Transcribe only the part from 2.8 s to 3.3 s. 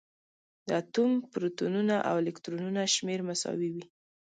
شمېر